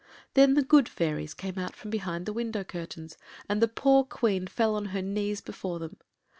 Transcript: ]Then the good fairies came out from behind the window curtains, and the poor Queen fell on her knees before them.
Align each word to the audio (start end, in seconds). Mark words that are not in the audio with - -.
]Then 0.33 0.55
the 0.55 0.63
good 0.63 0.89
fairies 0.89 1.35
came 1.35 1.59
out 1.59 1.75
from 1.75 1.91
behind 1.91 2.25
the 2.25 2.33
window 2.33 2.63
curtains, 2.63 3.19
and 3.47 3.61
the 3.61 3.67
poor 3.67 4.03
Queen 4.03 4.47
fell 4.47 4.73
on 4.73 4.85
her 4.85 5.01
knees 5.03 5.41
before 5.41 5.77
them. 5.77 5.97